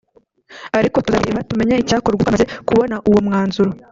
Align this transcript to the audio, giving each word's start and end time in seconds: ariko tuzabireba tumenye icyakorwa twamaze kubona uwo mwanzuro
ariko 0.79 0.97
tuzabireba 1.05 1.47
tumenye 1.49 1.75
icyakorwa 1.77 2.19
twamaze 2.23 2.45
kubona 2.67 2.95
uwo 3.09 3.19
mwanzuro 3.25 3.71